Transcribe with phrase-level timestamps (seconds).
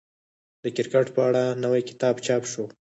[0.63, 2.65] د کرکټ په اړه نوی کتاب چاپ شو.